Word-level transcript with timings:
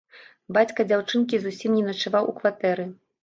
Бацька 0.55 0.85
дзяўчынкі 0.91 1.39
зусім 1.45 1.77
не 1.79 1.83
начаваў 1.91 2.31
у 2.31 2.35
кватэры. 2.39 2.89